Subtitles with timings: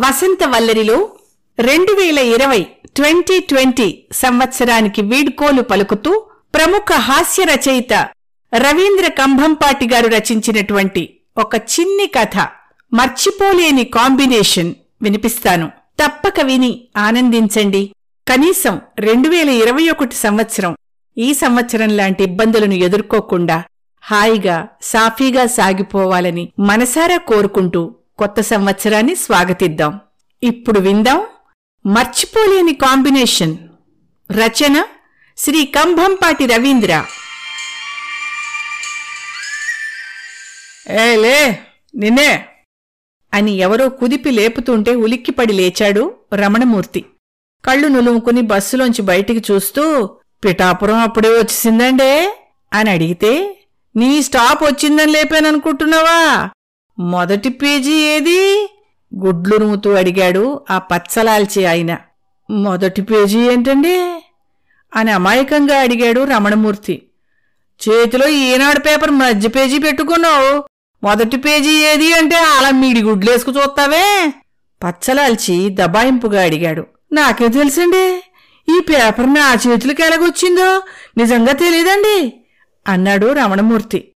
[0.00, 1.08] వసంత వల్లరిలో
[1.58, 2.66] రెండు వేల ఇరవై
[2.96, 6.12] ట్వంటీ ట్వంటీ సంవత్సరానికి వీడ్కోలు పలుకుతూ
[6.54, 7.92] ప్రముఖ హాస్య రచయిత
[8.54, 12.36] రవీంద్ర కంభంపాటి గారు రచించినటువంటి ఒక చిన్ని కథ
[12.92, 15.70] మర్చిపోలేని కాంబినేషన్ వినిపిస్తాను.
[16.00, 17.92] తప్పక విని ఆనందించండి.
[18.28, 20.76] కనీసం రెండు వేల ఇరవై ఒకటి సంవత్సరం
[21.18, 23.64] ఈ సంవత్సరం లాంటి ఇబ్బందులను ఎదుర్కోకుండా
[24.02, 30.00] హాయిగా సాఫీగా సాగిపోవాలని మనసారా కోరుకుంటూ కొత్త సంవత్సరాన్ని స్వాగతిద్దాం.
[30.42, 31.26] ఇప్పుడు విందాం
[31.86, 33.56] మర్చిపోలేని కాంబినేషన్.
[34.32, 34.84] రచన
[35.38, 37.04] శ్రీ కంభంపాటి రవీంద్ర.
[40.90, 41.58] ఏలే
[41.96, 42.46] నిన్నే.
[43.34, 47.04] అని ఎవరో కుదిపి లేపుతుంటే ఉలిక్కిపడి లేచాడు రమణమూర్తి.
[47.64, 50.06] కళ్ళు నులుముకుని బస్సులోంచి బయటికి చూస్తూ
[50.44, 52.38] పిఠాపురం అప్పుడే వచ్చేసిందండే
[52.72, 53.58] అని అడిగితే
[53.96, 56.48] నీ స్టాప్ వచ్చిందని లేపాననుకుంటున్నావా?
[57.00, 58.70] మొదటి పేజీ ఏది?
[59.16, 61.96] గుడ్లు నుముతూ అడిగాడు ఆ పచ్చలాల్చి ఆయన.
[62.50, 64.24] మొదటి పేజీ ఏంటండి?
[64.96, 67.02] అని అమాయకంగా అడిగాడు రమణమూర్తి.
[67.88, 70.64] చేతిలో ఈనాడు పేపర్ మధ్య పేజీ పెట్టుకున్నావు.
[71.02, 74.32] మొదటి పేజీ ఏది అంటే అలా మీడి గుడ్లేసుకు చూస్తావే?
[74.84, 76.86] పచ్చలాల్చి దబాయింపుగా అడిగాడు.
[77.12, 78.22] నాకే తెలుసండి?
[78.76, 80.82] ఈ పేపర్ నా చేతులకి ఎలాగొచ్చిందో?
[81.16, 82.32] నిజంగా తెలియదండి
[82.88, 84.09] అన్నాడు రమణమూర్తి.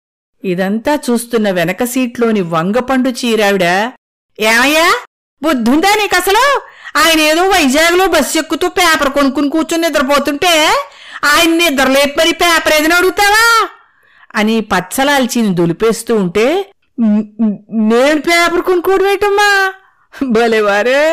[0.44, 3.66] ఇదంతా చూస్తున్న వెనక సీట్లోని వంగపండు చీరావిడ
[4.39, 4.88] ఏమయ్యా?
[5.41, 6.45] బుద్ధుందా నీకసలు?
[6.97, 10.53] ఆయన ఏదో వైజాగ్లో బస్సు ఎక్కుతూ పేపర్ కొనుక్కుని కూర్చుని నిద్రపోతుంటే
[11.25, 13.45] ఆయన నిద్రలేపు మరి పేపర్ ఏదైనా అడుగుతావా?
[14.35, 16.45] అని పచ్చలాల్చిని దులిపేస్తూ ఉంటే
[17.91, 19.50] నేను పేపర్ కొనుక్కోడు వేటమ్మా
[20.31, 21.03] భలేవారే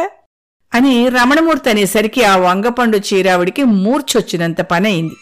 [0.73, 5.17] అని రమణమూర్తి అనేసరికి ఆ వంగపండు చీరావిడికి మూర్చొచ్చినంత పనయింది.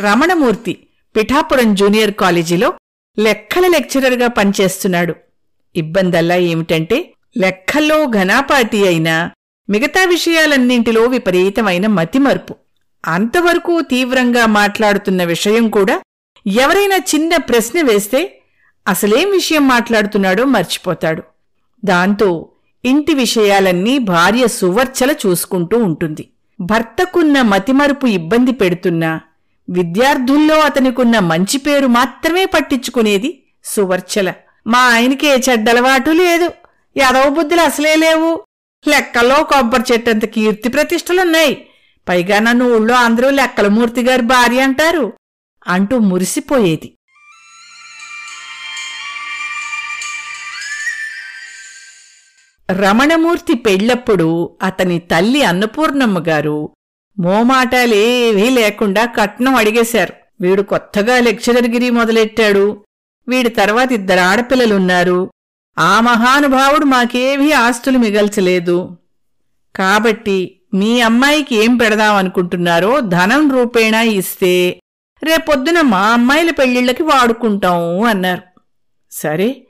[0.00, 0.78] రమణమూర్తి
[1.16, 2.74] పిఠాపురం జూనియర్ కాలేజీలో
[3.18, 5.14] లెక్కల లెక్చరర్గా పనిచేస్తున్నాడు.
[5.76, 9.30] ఇబ్బందల్లా ఏమిటంటే లెక్కల్లో ఘనాపాతి అయినా
[9.70, 12.54] మిగతా విషయాలన్నింటిలో విపరీతమైన మతిమరుపు.
[13.06, 16.00] అంతవరకు తీవ్రంగా మాట్లాడుతున్న విషయం కూడా
[16.46, 18.40] ఎవరైనా చిన్న ప్రశ్న వేస్తే
[18.88, 21.22] అసలేం విషయం మాట్లాడుతున్నాడో మర్చిపోతాడు.
[21.84, 22.48] దాంతో
[22.84, 26.28] ఇంటి విషయాలన్నీ భార్య సువర్చల చూసుకుంటూ ఉంటుంది.
[26.60, 29.20] భర్తకున్న మతిమరుపు ఇబ్బంది పెడుతున్నా
[29.70, 34.32] విద్యార్థుల్లో అతనికున్న మంచి పేరు మాత్రమే పట్టించుకునేది సువర్చల.
[34.66, 36.52] మా ఆయనకి ఏ చెడ్డలవాటు లేదు.
[36.96, 38.44] యాదవ బుద్ధులు అసలే లేవు.
[38.88, 41.66] లెక్కల్లో కొబ్బరి చెట్టంత కీర్తి ప్రతిష్టలున్నాయి.
[42.08, 45.12] పైగా నన్ను ఊళ్ళో అందరూ లెక్కలమూర్తి గారి భార్య అంటారు
[45.66, 46.96] అంటూ మురిసిపోయేది.
[52.70, 56.70] రమణమూర్తి పెళ్ళప్పుడు అతని తల్లి అన్నపూర్ణమ్మ గారు
[57.20, 60.12] మోమాటాలేవీ లేకుండా కట్నం అడిగేశారు.
[60.40, 62.84] వీడు కొత్తగా లెక్చరర్గిరి మొదలెట్టాడు.
[63.28, 65.30] వీడి తర్వాత ఇద్దరు ఆడపిల్లలున్నారు.
[65.78, 68.96] ఆ మహానుభావుడు మాకేవీ ఆస్తులు మిగల్చలేదు.
[69.76, 74.80] కాబట్టి మీ అమ్మాయికి ఏం పెడదామనుకుంటున్నారో ధనం రూపేణా ఇస్తే
[75.22, 78.42] రేపొద్దున మా అమ్మాయిల పెళ్ళిళ్ళకి వాడుకుంటాం అన్నారు.
[79.10, 79.66] సరే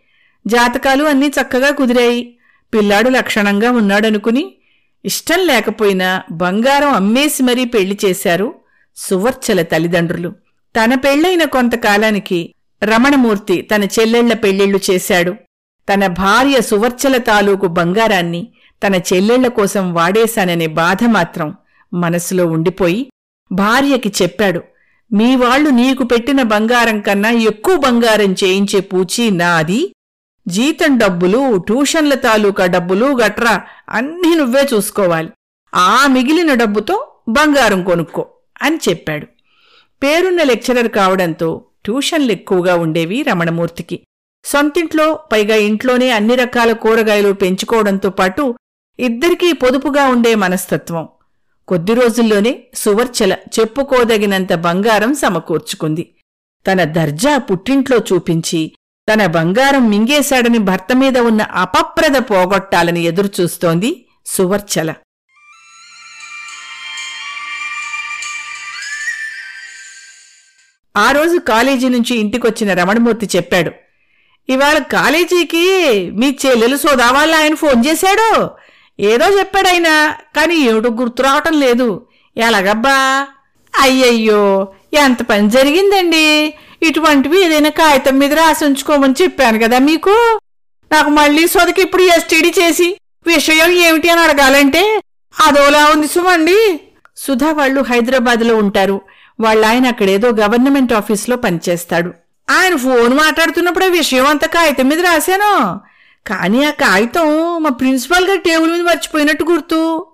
[0.46, 2.36] జాతకాలు అన్నీ చక్కగా కుదిరాయి.
[2.74, 4.54] పిల్లాడు లక్షణంగా ఉన్నాడనుకుని
[5.04, 8.54] ఇష్టం లేకపోయినా బంగారం అమ్మేసి మరీ పెళ్ళి చేశారు
[8.96, 10.30] సువర్చల తల్లిదండ్రులు.
[10.76, 15.32] తన పెళ్ళైన కొంతకాలానికి రమణమూర్తి తన చెల్లెళ్ళ పెళ్ళిళ్ళు చేశాడు.
[15.88, 18.48] తన భార్య సువర్చల తాలూకు బంగారాన్ని
[18.86, 21.54] తన చెల్లెళ్ళ కోసం వాడేశాననే బాధ మాత్రం
[21.94, 23.10] మనసులో ఉండిపోయి
[23.52, 24.60] భార్యకి చెప్పాడు
[25.12, 29.80] మీ వాళ్ళు నీకు పెట్టిన బంగారం కన్నా ఎక్కువ బంగారం చేయించే పూచి నాది.
[30.48, 35.28] జీతం డబ్బులు ట్యూషన్ల తాలూకా డబ్బులు గట్రా అన్నీ నువ్వే చూసుకోవాలి.
[35.74, 38.26] ఆ మిగిలిన డబ్బుతో బంగారం కొనుక్కో
[38.62, 39.26] అని చెప్పాడు.
[40.02, 44.00] పేరున్న లెక్చరర్ కావడంతో ట్యూషన్లు ఎక్కువగా ఉండేవి రమణమూర్తికి.
[44.44, 48.54] సొంతింట్లో పైగా ఇంట్లోనే అన్ని రకాల కూరగాయలు పెంచుకోవడంతో పాటు
[48.98, 51.08] ఇద్దరికీ పొదుపుగా ఉండే మనస్తత్వం.
[51.68, 56.14] కొద్ది రోజుల్లోనే సువర్చల చెప్పుకోదగినంత బంగారం సమకూర్చుకుంది.
[56.72, 58.72] తన దర్జా పుట్టింట్లో చూపించి
[59.12, 64.94] తన బంగారం మింగేశాడని భర్త మీద ఉన్న అపప్రద పోగొట్టాలని ఎదురుచూస్తోంది సువర్చల.
[70.96, 73.70] ఆ రోజు కాలేజీ నుంచి ఇంటికొచ్చిన రమణమూర్తి చెప్పాడు
[74.48, 75.66] ఇవాళ కాలేజీకి
[76.10, 78.50] మీ చెల్లెలు సోదావాళ్ళ ఆయన ఫోన్ చేశాడు.
[79.00, 82.06] ఏదో చెప్పాడైనా కానీ ఏమిటో గుర్తు రావటం లేదు.
[82.36, 83.26] ఎలాగబ్బా?
[83.80, 86.54] అయ్యయ్యో ఎంత పని జరిగిందండి.
[86.82, 90.40] ఇటువంటివి ఏదైనా కాగితం మీద రాసి ఉంచుకోమని చెప్పాను కదా మీకు?
[90.92, 95.00] నాకు మళ్ళీ సొదకి ఇప్పుడు ఎస్టీడీ చేసి విషయం ఏమిటి అని అడగాలంటే
[95.46, 96.80] అదోలా ఉంది సుమండి.
[97.16, 99.00] సుధా వాళ్ళు హైదరాబాద్లో ఉంటారు.
[99.40, 102.12] వాళ్ళ ఆయన అక్కడేదో గవర్నమెంట్ ఆఫీస్లో పనిచేస్తాడు.
[102.50, 105.80] ఆయన ఫోన్ మాట్లాడుతున్నప్పుడు ఆ విషయం అంతా కాగితం మీద రాశాను.
[106.26, 110.06] కానీ ఆ కాగితం మా ప్రిన్సిపాల్ గారి టేబుల్ మీద మర్చిపోయినట్టు గుర్తు.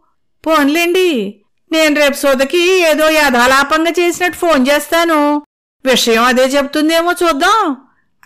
[0.46, 1.40] పోన్లేండి.
[1.72, 5.42] నేను రేపు సోదకి ఏదో యథాలాపంగా చేసినట్టు ఫోన్ చేస్తాను.
[5.86, 7.76] విషయం అదే చెప్తుందేమో చూద్దాం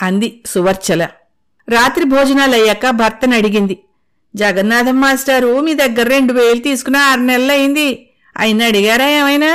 [0.03, 1.05] అంది సువర్చల.
[1.69, 3.79] రాత్రి భోజనాలు అయ్యాక భర్తను అడిగింది.
[4.37, 8.11] జగన్నాథం మాస్టారు మీ దగ్గర రెండు వేలు తీసుకుని ఆరు నెలలు అయింది.
[8.37, 9.53] అయిన అడిగారా ఏమైనా?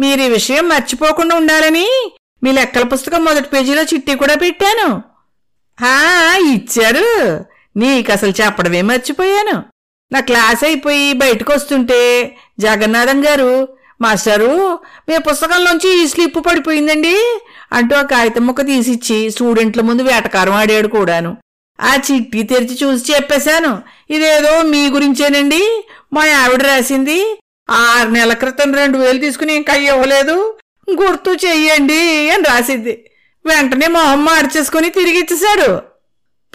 [0.00, 5.02] మీరు ఈ విషయం మర్చిపోకుండా ఉండాలని మీ లెక్కల పుస్తకం మొదటి పేజీలో చిట్టి కూడా పెట్టాను.
[5.80, 7.44] హా ఇచ్చారు.
[7.76, 9.64] నీకు అసలు చెప్పడమే మర్చిపోయాను.
[10.12, 12.30] నా క్లాస్ అయిపోయి బయటకు వస్తుంటే
[12.60, 13.68] జగన్నాథం గారు
[14.00, 17.40] మాస్టారు మీ పుస్తకంలోంచి ఈ స్లిప్ పడిపోయిందండి
[17.72, 21.36] అంటూ ఆ కాగితం ముక్క తీసిచ్చి స్టూడెంట్ల ముందు వేటకారం ఆడాడు కూడాను.
[21.80, 27.38] ఆ చిట్టి తెరిచి చూసి చెప్పేశాను ఇదేదో మీ గురించేనండి మా ఆవిడ రాసింది.
[27.70, 30.58] ఆరు నెలల క్రితం రెండు వేలు తీసుకుని ఇంకా ఇవ్వలేదు.
[30.90, 33.04] గుర్తు చెయ్యండి అని రాసింది
[33.46, 35.94] వెంటనే మొహం మార్చేసుకుని తిరిగి ఇచ్చేశాడు.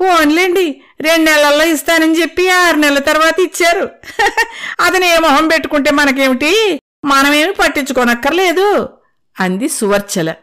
[0.01, 3.89] పోన్లేండి రెండు నెలల్లో ఇస్తానని చెప్పి ఆరు నెలల తర్వాత ఇచ్చారు.
[4.79, 6.78] అతను ఏ మొహం పెట్టుకుంటే మనకేమిటి?
[7.05, 8.89] మనమేమి పట్టించుకోనక్కర్లేదు
[9.39, 10.33] అంది సువర్చల.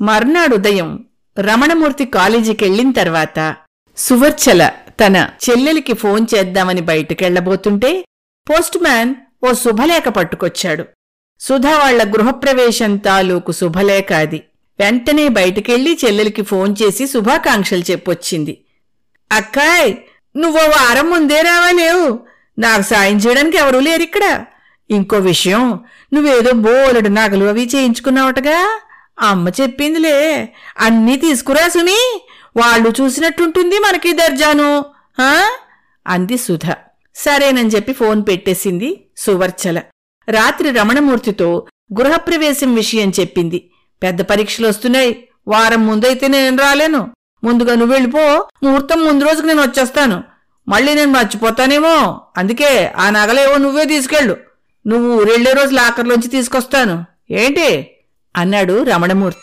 [0.00, 1.04] మర్నాడు ఉదయం
[1.40, 3.56] రమణమూర్తి కాలేజీకెళ్ళిన తర్వాత
[3.96, 8.04] సువర్చల తన చెల్లెలికి ఫోన్ చేద్దామని బయటికెళ్ళబోతుంటే
[8.50, 10.84] పోస్ట్మ్యాన్ ఓ శుభలేఖ పట్టుకొచ్చాడు.
[11.40, 14.42] సుధా వాళ్ళ గృహప్రవేశం తాలూకు శుభలేఖ అది.
[14.80, 18.64] వెంటనే బయటికెళ్ళి చెల్లెలికి ఫోన్ చేసి శుభాకాంక్షలు చెప్పొచ్చింది.
[19.32, 19.94] అక్కాయ్
[20.36, 22.20] నువ్వో వారం ముందే రావాలేవు.
[22.58, 24.44] నాకు సాయం చేయడానికి ఎవరూ లేరిక్కడ
[24.90, 25.80] ఇంకో విషయం
[26.12, 28.80] నువ్వేదో బోలెడు నగలు అవి చేయించుకున్నావటగా?
[29.20, 30.52] అమ్మ చెప్పిందిలే.
[30.78, 32.26] అన్నీ తీసుకురా సుమి.
[32.56, 34.84] వాళ్ళు చూసినట్టుంటుంది మనకి దర్జాను.
[36.06, 36.72] అంది సుధ.
[37.14, 39.80] సరేనని చెప్పి ఫోన్ పెట్టేసింది సువర్చల.
[40.28, 41.66] రాత్రి రమణమూర్తితో
[42.00, 43.70] గృహప్రవేశం విషయం చెప్పింది.
[44.02, 45.28] పెద్ద పరీక్షలు వస్తున్నాయి.
[45.48, 47.10] వారం ముందైతే నేను రాలేను.
[47.44, 48.48] ముందుగా నువ్వు వెళ్ళిపో.
[48.62, 50.24] ముహూర్తం ముందు రోజుకి నేను వచ్చేస్తాను.
[50.68, 52.20] మళ్ళీ నేను మర్చిపోతానేమో.
[52.36, 54.36] అందుకే ఆ నగలేవో నువ్వే తీసుకెళ్ళు.
[54.86, 57.04] నువ్వు ఊరెళ్ళే రోజు లాకర్లోంచి తీసుకొస్తాను.
[57.30, 57.90] ఏంటి?
[58.36, 59.40] అన్నాడు రమణమూర్తి.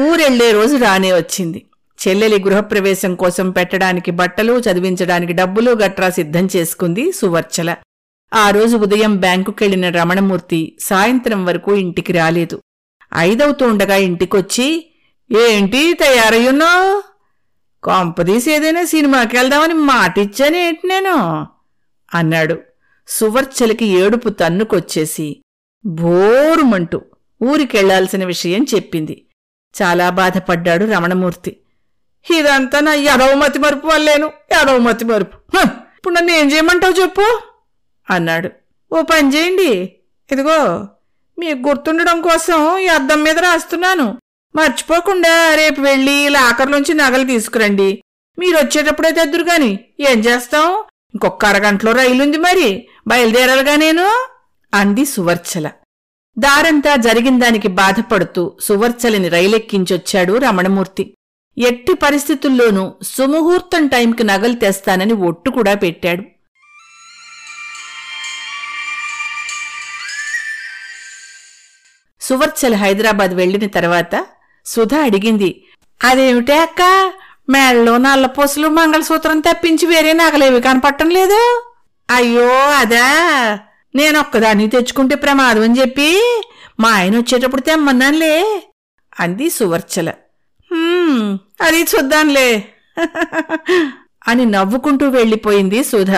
[0.00, 1.64] ఊరెళ్ళే రోజు రానే వచ్చింది.
[2.08, 7.76] చెల్లెలి గృహప్రవేశం కోసం పెట్టడానికి బట్టలు చదివించడానికి డబ్బులు గట్రా సిద్ధం చేసుకుంది సువర్చల.
[8.34, 12.60] ఆ రోజు ఉదయం బ్యాంకుకెళ్ళిన రమణమూర్తి సాయంత్రం వరకు ఇంటికి రాలేదు.
[13.16, 14.90] ఐదవుతూ ఉండగా ఇంటికొచ్చి
[15.36, 17.02] ఏంటి తయారయ్యున్నావు?
[17.82, 21.46] కొంపదీసి ఏదైనా సినిమాకి వెళ్దామని మాటిచ్చానేంటి నేను?
[22.14, 22.58] అన్నాడు.
[23.08, 25.42] సువర్చలకి ఏడుపు తన్నుకొచ్చేసి
[25.86, 27.02] బోరుమంటూ
[27.42, 29.26] ఊరికెళ్ళాల్సిన విషయం చెప్పింది.
[29.82, 31.56] చాలా బాధపడ్డాడు రమణమూర్తి.
[32.38, 35.58] ఇదంతా నా ఎడవమతి మరుపు వల్లేను యదవమతి మరుపు.
[35.66, 37.40] ఇప్పుడు నన్ను ఏం చేయమంటావు చెప్పు?
[38.10, 38.50] అన్నాడు.
[38.92, 39.96] ఓ పని చేయండి.
[40.32, 40.88] ఇదిగో
[41.38, 44.18] మీకు గుర్తుండడం కోసం ఈ అద్దం మీద రాస్తున్నాను.
[44.56, 48.02] మర్చిపోకుండా రేపు వెళ్ళి లాకర్లోంచి నగలు తీసుకురండి.
[48.38, 54.28] మీరు వచ్చేటప్పుడే తెద్దురు గాని ఏం చేస్తాం ఇంకొక అరగంటలో రైలుంది మరి బయలుదేరాలిగా నేను?
[54.74, 55.70] అంది సువర్చల.
[56.38, 61.14] దారంతా జరిగిన దానికి బాధపడుతూ సువర్చలని రైలెక్కించొచ్చాడు రమణమూర్తి.
[61.58, 66.22] ఎట్టి పరిస్థితుల్లోనూ సుముహూర్తం టైంకి నగలు తెస్తానని ఒట్టు కూడా పెట్టాడు.
[72.28, 74.26] సువర్చల్ హైదరాబాద్ వెళ్ళిన తర్వాత
[74.66, 75.64] సుధా అడిగింది
[76.04, 77.12] అదేమిటే అక్క?
[77.48, 81.64] మేళ్ళలో నల్లపూసలు మంగళసూత్రం తప్పించి వేరే నగలేవి కనపట్టం లేదు?
[82.10, 83.06] అయ్యో అదా.
[83.94, 86.08] నేనొక్కదాన్ని తెచ్చుకుంటే ప్రమాదం అని చెప్పి
[86.80, 88.62] మా ఆయన వచ్చేటప్పుడు తెమ్మన్నానులే
[89.20, 90.08] అంది సువర్చల.
[91.60, 92.68] అది చూద్దాంలే
[94.28, 96.10] అని నవ్వుకుంటూ వెళ్ళిపోయింది సుధ.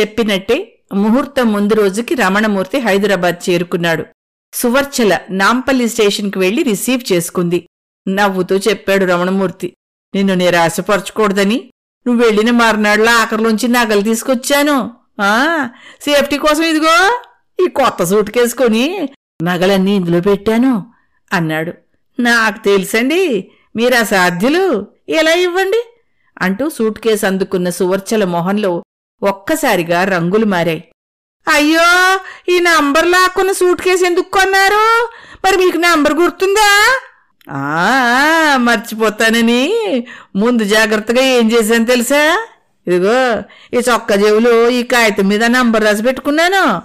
[0.00, 4.04] చెప్పినట్టే ముహూర్తం ముందు రోజుకి రమణమూర్తి హైదరాబాద్ చేరుకున్నాడు.
[4.52, 7.66] సువర్చల నాంపల్లి స్టేషన్కి వెళ్ళి రిసీవ్ చేసుకుంది.
[8.08, 9.76] నవ్వుతూ చెప్పాడు రమణమూర్తి
[10.14, 11.70] నిన్ను నిరాశపరచకూడదని.
[12.06, 14.90] నువ్వు వెళ్ళిన మర్నాడులో ఆఖరిలోంచి నగలు తీసుకొచ్చాను.
[15.20, 15.68] ఆ
[16.00, 17.22] సేఫ్టీ కోసం ఇదిగో
[17.64, 19.08] ఈ కొత్త సూట్ కేసుకొని
[19.42, 20.86] నగలన్నీ ఇందులో పెట్టాను
[21.32, 21.72] అన్నాడు.
[22.20, 24.86] నాకు తెలుసండి మీరు అసాధ్యులు.
[25.08, 25.84] ఎలా ఇవ్వండి
[26.40, 28.82] అంటూ సూట్ కేసు అందుకున్న సువర్చల మొహంలో
[29.22, 30.84] ఒక్కసారిగా రంగులు మారాయి.
[31.48, 35.10] అయ్యో ఈ నంబర్ లాక్కున్న సూట్ కేసు ఎందుకు కొన్నారు?
[35.44, 37.00] మరి మీకు నంబర్ గుర్తుందా?
[37.52, 39.72] ఆ మర్చిపోతానని.
[40.36, 42.46] ముందు జాగ్రత్తగా ఏం చేశాను తెలుసా?
[42.86, 43.42] ఇదిగో
[43.74, 46.82] ఈ చొక్క జేబులో ఈ కాగితం మీద నంబర్ రాసి పెట్టుకున్నాను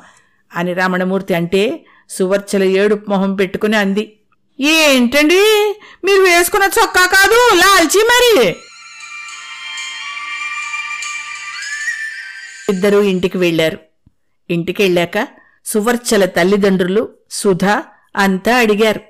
[0.55, 4.17] అని రమణమూర్తి అంటే సువర్చల ఏడుపు మొహం పెట్టుకుని అంది.
[4.59, 5.75] ఏంటండి?
[6.05, 8.55] మీరు వేసుకున్న చొక్కా కాదు లాల్చి మరి.
[12.69, 13.77] ఇద్దరూ ఇంటికి వెళ్ళారు
[14.49, 15.27] ఇంటికెళ్ళాక
[15.65, 17.83] సువర్చల తల్లిదండ్రులు సుధా
[18.15, 19.01] అంతా అడిగారు.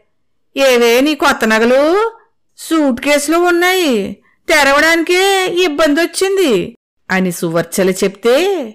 [0.58, 2.12] ఏవే నీ కొత్త నగలు?
[2.58, 4.18] సూట్ కేసులో ఉన్నాయి.
[4.50, 6.78] తెరవడానికే ఇబ్బంది వచ్చింది
[7.12, 8.68] అని సువర్చల చెప్తే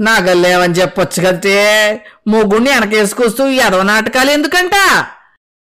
[0.00, 4.70] నగల్లేవని చెప్పొచ్చు కదే మొగుణ్ణి వెనకేసుకొస్తూ ఎదవ నాటకాలు ఎందుకంట?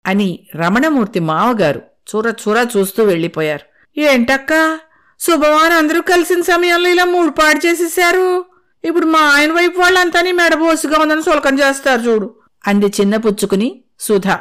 [0.05, 3.99] అని రమణమూర్తి మావగారు చూర చూర చూస్తూ వెళ్ళిపోయారు.
[3.99, 4.79] ఏంటక్కా?
[5.19, 8.45] శుభవాన్ అందరూ కలిసిన సమయంలో ఇలా మూడుపాటు చేసేసారు
[8.83, 12.35] ఇప్పుడు మా ఆయన వైపు వాళ్ళంతా నీ మెడబోసుగా ఉందని సులకం చేస్తారు చూడు.
[12.67, 14.39] అంది చిన్న పుచ్చుకుని సుధా.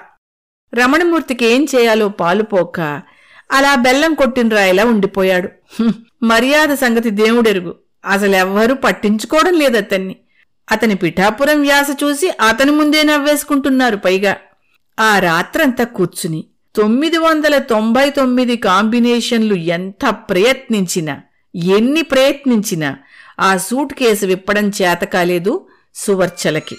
[0.74, 2.80] రమణమూర్తికి ఏం చేయాలో పాలుపోక
[3.52, 5.48] అలా బెల్లం కొట్టిన రాయిలా ఉండిపోయాడు.
[6.22, 7.74] మర్యాద సంగతి దేవుడెరుగు.
[8.04, 10.16] అసలెవ్వరూ పట్టించుకోవడం లేదతన్ని
[10.70, 14.36] అతని పిఠాపురం వ్యాస చూసి అతని ముందే నవ్వేసుకుంటున్నారు పైగా.
[15.00, 16.44] ఆ రాత్రంతా కూర్చుని
[16.76, 21.22] తొమ్మిది వందల తొంభై తొమ్మిది కాంబినేషన్లు ఎంత ప్రయత్నించినా
[21.54, 22.98] ఎన్ని ప్రయత్నించినా
[23.40, 26.76] ఆ సూట్ కేసు విప్పడం చేత కాలేదు సువర్చలకి.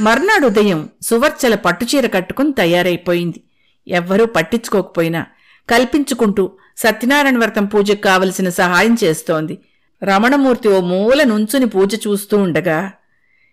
[0.00, 3.40] మర్నాడు ఉదయం సువర్చల పట్టుచీర కట్టుకుని తయారైపోయింది.
[3.88, 5.26] ఎవ్వరూ పట్టించుకోకపోయినా
[5.70, 9.58] కల్పించుకుంటూ సత్యనారాయణ వ్రతం పూజకు కావలసిన సహాయం చేస్తోంది.
[10.04, 12.92] రమణమూర్తి ఓ మూల నుంచుని పూజ చూస్తూ ఉండగా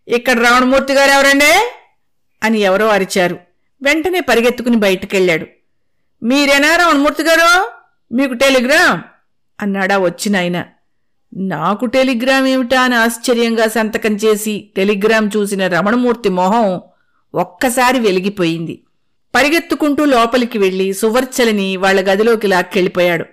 [0.08, 1.54] ఇక్కడ రమణమూర్తి గారు ఎవరండే?
[2.46, 3.38] అని ఎవరో అరిచారు.
[3.82, 5.46] వెంటనే పరిగెత్తుకుని బయటికెళ్ళాడు.
[6.24, 7.72] మీరేనా రమణమూర్తి గారు?
[8.14, 9.02] మీకు టెలిగ్రామ్?
[9.62, 10.66] అన్నాడా వచ్చినాయన.
[11.38, 16.82] నాకు టెలిగ్రామ్ ఏమిటా అని ఆశ్చర్యంగా సంతకం చేసి టెలిగ్రామ్ చూసిన రమణమూర్తి మొహం
[17.36, 18.84] ఒక్కసారి వెలిగిపోయింది.
[19.36, 23.26] పరిగెత్తుకుంటూ లోపలికి వెళ్ళి సువర్చలని వాళ్ళ గదిలోకి లాక్కెళ్ళిపోయాడు.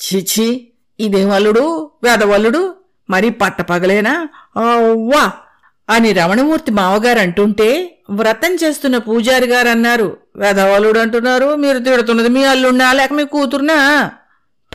[0.00, 1.90] చిచి ఇదేం అల్లుడు?
[2.02, 2.74] వేదవల్లుడు?
[3.10, 4.28] మరి పట్టపగలేనా?
[4.90, 5.32] వా
[5.90, 7.68] అని రమణమూర్తి మావగారు అంటుంటే
[8.10, 14.10] వ్రతం చేస్తున్న పూజారి గారు అన్నారు వెధవలుడు అంటున్నారు మీరు తిడుతున్నది మీ అల్లుడినా లేక మీ కూతురునా?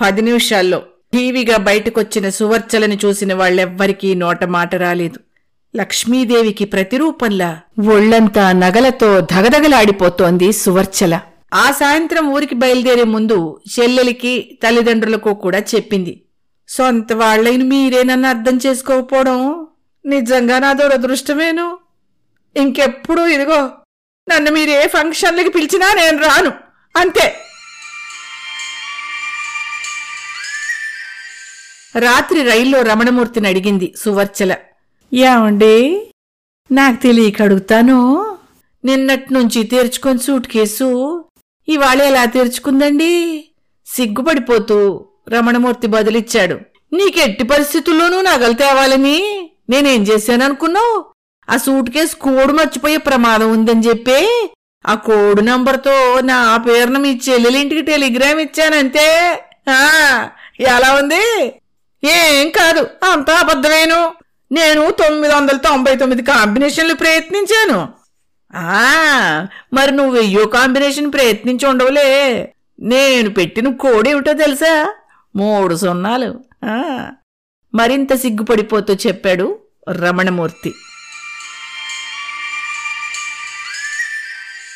[0.01, 0.79] పది నిమిషాల్లో
[1.13, 5.19] టీవీగా బయటకొచ్చిన సువర్చలని చూసిన వాళ్ళెవ్వరికీ నోట మాట రాలేదు.
[5.75, 11.19] లక్ష్మీదేవికి ప్రతిరూపంలా ఒళ్ళంతా నగలతో ధగధగలాడిపోతోంది సువర్చల.
[11.53, 16.21] ఆ సాయంత్రం ఊరికి బయలుదేరే ముందు చెల్లెలికి తల్లిదండ్రులకు కూడా చెప్పింది.
[16.67, 19.67] సొంత వాళ్ళైన మీరేనన్నా అర్థం చేసుకోకపోవడం?
[20.05, 21.77] నిజంగా నా దురదృష్టమేను
[22.57, 23.69] ఇంకెప్పుడు ఇదిగో
[24.29, 26.51] నన్ను మీరే ఫంక్షన్లకి పిలిచినా నేను రాను.
[26.97, 27.39] అంతే.
[31.99, 34.55] రాత్రి రైల్లో రమణమూర్తిని అడిగింది సువర్చల.
[35.13, 36.11] ఏమండి?
[36.71, 38.37] నాకు తెలియక అడుగుతాను.
[38.85, 41.25] నిన్నట్నుంచి తీర్చుకొని సూట్ కేసు
[41.67, 43.45] ఇవాళ ఎలా తెరుచుకుందండి?
[43.85, 46.59] సిగ్గుపడిపోతూ రమణమూర్తి బదులిచ్చాడు.
[46.93, 49.51] నీకెట్టి పరిస్థితుల్లోనూ నగలు తేవాలని?
[49.69, 51.05] నేనేం చేశాననుకున్నావు?
[51.49, 54.49] ఆ సూట్ కేసు కోడ్ మర్చిపోయే ప్రమాదం ఉందని చెప్పి?
[54.87, 59.39] ఆ కోడ్ నంబర్తో నా పేరున మీ చెల్లెలింటికి టెలిగ్రామ్ ఇచ్చానంతే.
[60.59, 61.53] ఎలా ఉంది?
[62.03, 64.11] ఏం కాదు అంతా అబద్ధమేను.
[64.51, 67.89] నేను తొమ్మిది వందల తొంభై తొమ్మిది కాంబినేషన్లు ప్రయత్నించాను.
[68.55, 72.09] ఆ మరి నువ్వు వెయ్యో కాంబినేషన్ ప్రయత్నించి ఉండవులే.
[72.79, 74.93] నేను పెట్టిన కోడ్ ఏమిటో తెలుసా?
[75.35, 76.39] మూడు సున్నాలు.
[77.75, 80.73] మరింత సిగ్గుపడిపోతూ చెప్పాడు రమణమూర్తి.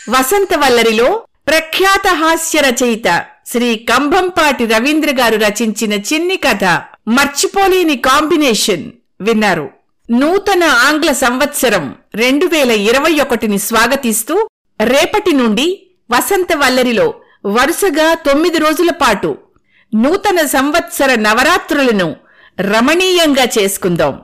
[0.10, 6.65] వసంతవల్లరిలో ప్రఖ్యాత హాస్య రచయిత శ్రీ కంభంపాటి రవీంద్ర గారు రచించిన చిన్ని కథ
[7.08, 8.91] మర్చిపోలేని కాంబినేషన్
[9.22, 9.70] విన్నారు.
[10.12, 17.13] నూతన ఆంగ్ల సంవత్సరం రెండు వేల ఇరవై ఒకటిని స్వాగతిస్తూ రేపటి నుండి వసంత వల్లరిలో
[17.46, 19.38] వరుసగా తొమ్మిది రోజుల పాటు
[19.96, 22.15] నూతన సంవత్సర నవరాత్రులను
[22.62, 24.22] రమణీయంగా చేసుకుందాం.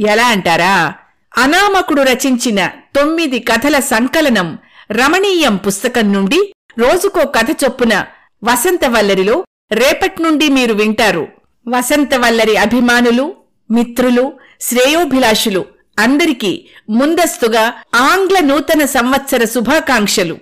[0.00, 0.94] ఎలా అంటారా?
[1.36, 4.58] అనామకుడు రచించిన తొమ్మిది కథల సంకలనం
[4.92, 8.06] రమణీయం పుస్తకం నుండి రోజుకో కథ చొప్పున
[8.44, 11.28] వసంతవల్లరిలో రేపట్నుండి మీరు వింటారు.
[11.68, 13.34] వసంతవల్లరి అభిమానులు
[13.70, 15.64] మిత్రులు శ్రేయోభిలాషులు
[15.98, 20.38] అందరికీ ముందస్తుగా ఆంగ్ల నూతన సంవత్సర శుభాకాంక్షలు.